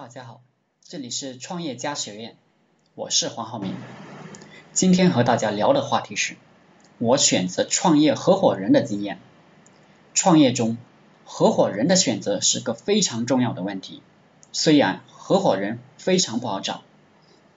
[0.00, 0.40] 大家好，
[0.82, 2.34] 这里是创业家学院，
[2.94, 3.74] 我是黄浩明。
[4.72, 6.36] 今天和大家聊的话题是，
[6.96, 9.18] 我选择创业合伙人的经验。
[10.14, 10.78] 创业中，
[11.26, 14.02] 合伙人的选择是个非常重要的问题。
[14.52, 16.82] 虽然合伙人非常不好找，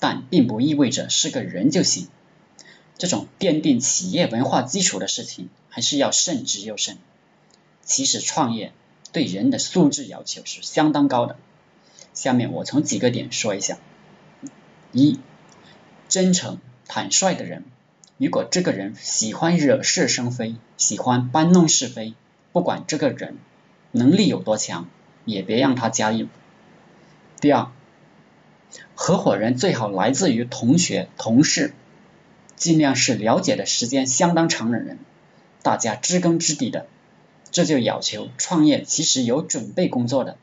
[0.00, 2.08] 但并不意味着是个人就行。
[2.98, 6.98] 这种奠定企业文化基础的事情，还是要慎之又慎。
[7.84, 8.72] 其实创业
[9.12, 11.36] 对人的素质要求是相当高的。
[12.14, 13.78] 下面我从几个点说一下：
[14.92, 15.18] 一、
[16.08, 17.64] 真诚坦率的人，
[18.18, 22.14] 如果这个人喜欢惹是生非，喜欢搬弄是非，
[22.52, 23.38] 不管这个人
[23.92, 24.88] 能力有多强，
[25.24, 26.26] 也别让他加入。
[27.40, 27.68] 第二，
[28.94, 31.72] 合伙人最好来自于同学、同事，
[32.56, 34.98] 尽量是了解的时间相当长的人，
[35.62, 36.86] 大家知根知底的。
[37.50, 40.36] 这就要求创业其实有准备工作的。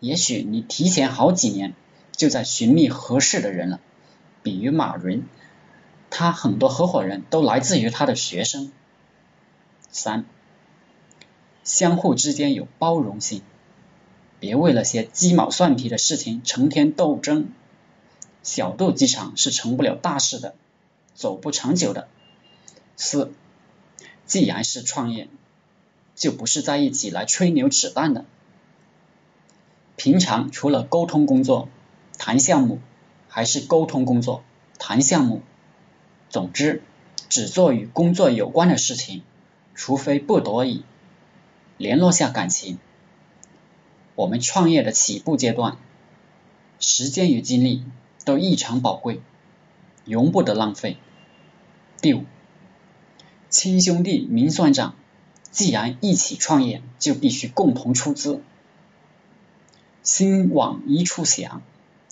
[0.00, 1.74] 也许你提前好几年
[2.12, 3.80] 就在寻觅合适的人了，
[4.42, 5.24] 比如马云，
[6.10, 8.72] 他很多合伙人都来自于他的学生。
[9.90, 10.26] 三，
[11.64, 13.42] 相互之间有包容心，
[14.38, 17.48] 别为了些鸡毛蒜皮的事情成天斗争，
[18.42, 20.54] 小肚鸡肠是成不了大事的，
[21.14, 22.08] 走不长久的。
[22.96, 23.32] 四，
[24.26, 25.28] 既然是创业，
[26.14, 28.26] 就不是在一起来吹牛扯淡的。
[29.96, 31.68] 平常除了沟通工作、
[32.18, 32.80] 谈项目，
[33.28, 34.44] 还是沟通工作、
[34.78, 35.42] 谈项目。
[36.28, 36.82] 总之，
[37.28, 39.22] 只做与工作有关的事情，
[39.74, 40.84] 除非不得已，
[41.78, 42.78] 联络下感情。
[44.14, 45.76] 我们创业的起步阶段，
[46.78, 47.84] 时间与精力
[48.24, 49.20] 都异常宝贵，
[50.04, 50.96] 容不得浪费。
[52.02, 52.24] 第五，
[53.48, 54.94] 亲兄弟明算账，
[55.50, 58.42] 既然一起创业，就必须共同出资。
[60.06, 61.62] 心往一处想，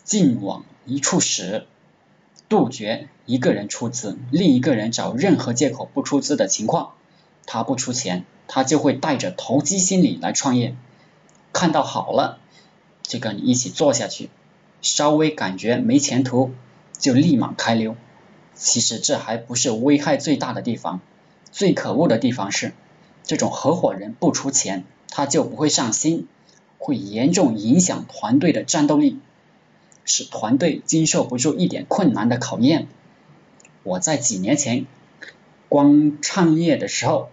[0.03, 1.65] 劲往一处使，
[2.49, 6.95] 杜绝一个人出资，另一个人找任何借口不出资的情况。
[7.47, 10.75] 他不出钱，他就会带着投机心理来创业，
[11.53, 12.41] 看到好了
[13.05, 14.29] 就跟你一起做下去，
[14.83, 16.51] 稍微感觉没前途
[16.99, 17.95] 就立马开溜。
[18.57, 21.01] 其实这还不是危害最大的地方，
[21.53, 22.73] 最可恶的地方是
[23.23, 26.27] 这种合伙人不出钱，他就不会上心。
[26.85, 29.19] 会严重影响团队的战斗力，
[30.05, 32.89] 使团队经受不住一点困难的考验。
[33.85, 34.85] 我在几年前
[35.71, 37.31] 光创业的时候，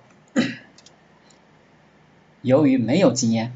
[2.42, 3.52] 由于没有经验，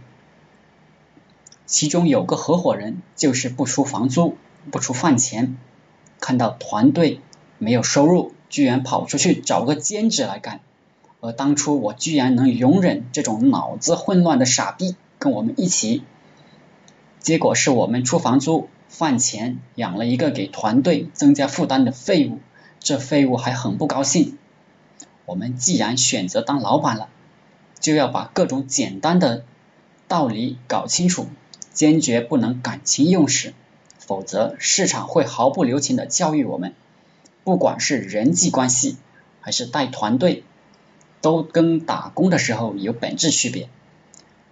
[1.66, 4.36] 其中有个合伙人就是不出房租、
[4.72, 5.58] 不出饭钱，
[6.20, 7.22] 看到团队
[7.58, 10.60] 没有收入，居然跑出去找个兼职来干。
[11.22, 14.98] 而当初我居然能容忍这种脑子混乱的傻逼。
[15.26, 16.04] 跟我们一起，
[17.20, 22.38] 结果是我们出房租、饭钱，养了一个给团队增加负担的废物。
[22.80, 24.38] 这废物还很不高兴。
[25.26, 27.10] 我们既然选择当老板了，
[27.80, 29.46] 就要把各种简单的
[30.08, 31.26] 道理搞清楚，
[31.74, 33.56] 坚决不能感情用事，
[33.98, 36.76] 否则市场会毫不留情的教育我们。
[37.44, 38.98] 不管是人际关系
[39.42, 40.44] 还是带团队，
[41.22, 43.68] 都跟打工的时候有本质区别。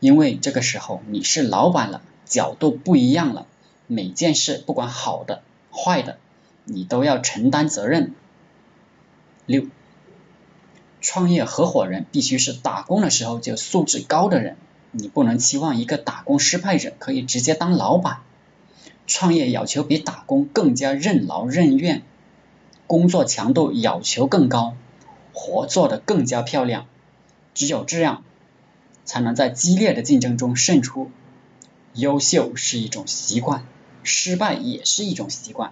[0.03, 3.47] 因为这个时候你是老板了，角度不一样了，
[3.88, 6.18] 每件事不管好的坏的，
[6.66, 8.13] 你都要承担责任。
[9.46, 9.63] 六，
[11.00, 14.58] 创业合伙人必须是打工的时候就素质高的人，
[14.92, 18.18] 你不能期望一个打工失败者可以直接当老板。
[19.08, 22.02] 创业要求比打工更加任劳任怨，
[22.88, 24.75] 工作强度要求更高，
[25.34, 26.88] 活做得更加漂亮，
[27.53, 28.25] 只有这样。
[29.06, 31.12] 才能在激烈的竞争中胜出。
[31.94, 33.66] 优秀是一种习惯，
[34.03, 35.72] 失败也是一种习惯。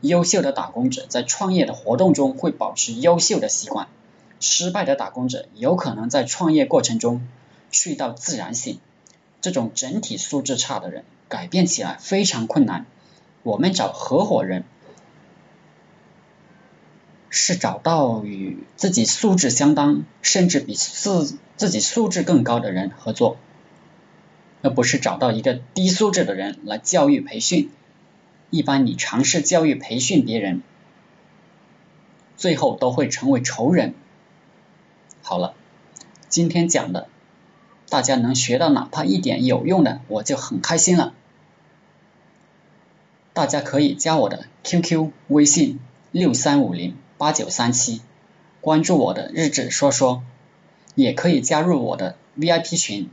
[0.00, 3.88] 优秀的打工者在创业的活动中会保持优秀的习惯，
[4.40, 7.26] 失败的打工者有可能在创业过程中
[7.70, 8.80] 去到自然性。
[9.40, 12.86] 这种整体素质差的人，改变起来非常困难。
[13.42, 14.64] 我们找合伙人。
[17.34, 23.38] 是找到与自己素质相当，甚至比自自己素质更高的人合作，
[24.60, 27.70] 而不是找到一个低素质的人来教育培训。
[28.50, 30.62] 一般你尝试教育培训别人，
[32.36, 33.94] 最后都会成为仇人。
[35.22, 35.54] 好了，
[36.28, 37.08] 今天讲的，
[37.88, 41.14] 大家能学到哪怕一点有用的，我就很开心了。
[43.32, 45.80] 大家可以加我的 QQ 微信
[46.10, 46.94] 六三五零。
[47.22, 48.00] 八九三七，
[48.60, 50.24] 关注我的日志说说，
[50.96, 53.10] 也可以加入我的 VIP 群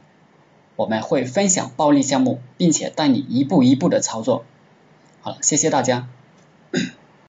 [0.76, 4.46] 我们会分享暴利项目，并且带你一步一步的操作。
[5.22, 6.08] 好了，谢谢大家。